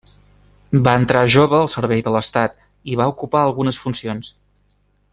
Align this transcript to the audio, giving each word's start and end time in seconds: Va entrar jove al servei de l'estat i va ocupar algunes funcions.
Va 0.87 0.93
entrar 0.99 1.21
jove 1.33 1.55
al 1.59 1.69
servei 1.75 2.01
de 2.07 2.13
l'estat 2.15 2.57
i 2.95 2.99
va 3.03 3.09
ocupar 3.15 3.43
algunes 3.51 3.81
funcions. 3.85 4.35